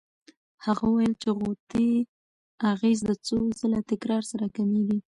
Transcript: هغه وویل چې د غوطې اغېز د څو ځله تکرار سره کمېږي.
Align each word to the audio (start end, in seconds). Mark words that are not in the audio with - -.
هغه 0.65 0.83
وویل 0.87 1.13
چې 1.21 1.27
د 1.31 1.35
غوطې 1.39 1.89
اغېز 2.71 2.99
د 3.09 3.11
څو 3.25 3.37
ځله 3.59 3.79
تکرار 3.91 4.23
سره 4.31 4.45
کمېږي. 4.55 4.99